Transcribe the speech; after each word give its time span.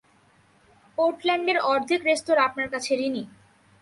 পোর্টল্যান্ডের 0.97 1.57
অর্ধেক 1.71 2.01
রেস্তোরাঁ 2.05 2.47
আপনার 2.49 2.67
কাছে 2.69 2.91
ঋণী। 3.07 3.23